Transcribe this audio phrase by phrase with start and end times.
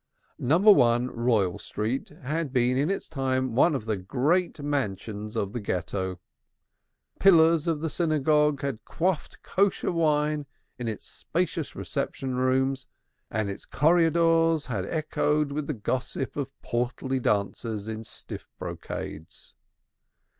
[0.39, 0.57] No.
[0.57, 5.59] 1 Royal Street had been in its time one of the great mansions of the
[5.59, 6.19] Ghetto;
[7.19, 10.47] pillars of the synagogue had quaffed kosher wine
[10.79, 12.87] in its spacious reception rooms
[13.29, 19.53] and its corridors had echoed with the gossip of portly dames in stiff brocades.